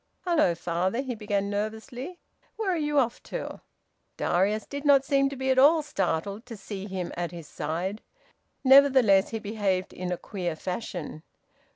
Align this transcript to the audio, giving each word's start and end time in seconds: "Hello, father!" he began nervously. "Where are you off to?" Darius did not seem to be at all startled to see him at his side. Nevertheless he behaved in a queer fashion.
"Hello, 0.25 0.55
father!" 0.55 1.01
he 1.03 1.13
began 1.13 1.47
nervously. 1.51 2.17
"Where 2.55 2.71
are 2.71 2.75
you 2.75 2.97
off 2.97 3.21
to?" 3.21 3.61
Darius 4.17 4.65
did 4.65 4.83
not 4.83 5.05
seem 5.05 5.29
to 5.29 5.35
be 5.35 5.51
at 5.51 5.59
all 5.59 5.83
startled 5.83 6.43
to 6.47 6.57
see 6.57 6.87
him 6.87 7.13
at 7.15 7.29
his 7.29 7.47
side. 7.47 8.01
Nevertheless 8.63 9.29
he 9.29 9.37
behaved 9.37 9.93
in 9.93 10.11
a 10.11 10.17
queer 10.17 10.55
fashion. 10.55 11.21